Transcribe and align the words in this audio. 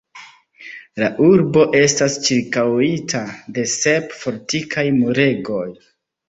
La 1.01 1.09
urbo 1.25 1.65
estas 1.79 2.15
ĉirkaŭita 2.27 3.21
de 3.59 3.67
sep 3.75 4.17
fortikaj 4.23 4.87
muregoj. 4.97 5.63